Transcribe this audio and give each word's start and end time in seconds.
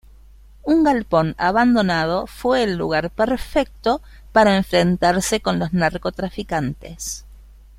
Un 0.63 0.83
galpón 0.83 1.35
abandonado 1.37 2.25
fue 2.25 2.63
el 2.63 2.75
lugar 2.75 3.11
perfecto 3.11 4.01
para 4.31 4.57
enfrentarse 4.57 5.41
con 5.41 5.59
los 5.59 5.73
narcotraficantes. 5.73 7.23